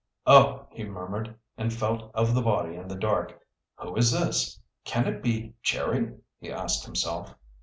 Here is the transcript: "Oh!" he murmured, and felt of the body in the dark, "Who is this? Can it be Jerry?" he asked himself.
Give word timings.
"Oh!" 0.25 0.65
he 0.71 0.83
murmured, 0.83 1.35
and 1.59 1.71
felt 1.71 2.09
of 2.15 2.33
the 2.33 2.41
body 2.41 2.73
in 2.73 2.87
the 2.87 2.95
dark, 2.95 3.39
"Who 3.75 3.95
is 3.97 4.11
this? 4.11 4.59
Can 4.83 5.05
it 5.05 5.21
be 5.21 5.53
Jerry?" 5.61 6.15
he 6.39 6.51
asked 6.51 6.85
himself. 6.85 7.35